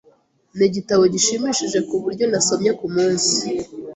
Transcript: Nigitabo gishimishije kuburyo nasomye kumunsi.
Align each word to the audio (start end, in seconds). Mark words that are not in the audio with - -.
Nigitabo 0.57 1.03
gishimishije 1.13 1.79
kuburyo 1.89 2.23
nasomye 2.31 2.71
kumunsi. 2.79 3.37